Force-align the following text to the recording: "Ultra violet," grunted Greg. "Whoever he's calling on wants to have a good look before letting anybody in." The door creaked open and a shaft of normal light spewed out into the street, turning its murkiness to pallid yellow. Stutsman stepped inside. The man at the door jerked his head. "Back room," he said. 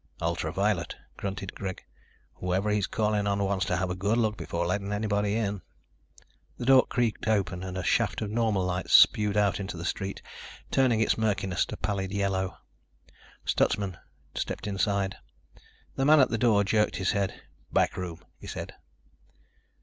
"Ultra 0.19 0.51
violet," 0.51 0.95
grunted 1.15 1.53
Greg. 1.53 1.83
"Whoever 2.33 2.71
he's 2.71 2.87
calling 2.87 3.27
on 3.27 3.37
wants 3.43 3.65
to 3.65 3.77
have 3.77 3.91
a 3.91 3.95
good 3.95 4.17
look 4.17 4.35
before 4.35 4.65
letting 4.65 4.91
anybody 4.91 5.35
in." 5.35 5.61
The 6.57 6.65
door 6.65 6.87
creaked 6.87 7.27
open 7.27 7.61
and 7.61 7.77
a 7.77 7.83
shaft 7.83 8.19
of 8.23 8.31
normal 8.31 8.65
light 8.65 8.89
spewed 8.89 9.37
out 9.37 9.59
into 9.59 9.77
the 9.77 9.85
street, 9.85 10.23
turning 10.71 11.01
its 11.01 11.19
murkiness 11.19 11.67
to 11.67 11.77
pallid 11.77 12.11
yellow. 12.11 12.57
Stutsman 13.45 13.95
stepped 14.33 14.65
inside. 14.65 15.17
The 15.95 16.05
man 16.05 16.19
at 16.19 16.29
the 16.29 16.39
door 16.39 16.63
jerked 16.63 16.95
his 16.95 17.11
head. 17.11 17.39
"Back 17.71 17.95
room," 17.95 18.25
he 18.39 18.47
said. 18.47 18.73